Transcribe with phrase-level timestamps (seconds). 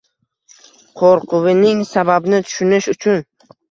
[1.03, 3.27] Qo‘rquvining sababini tushunish uchun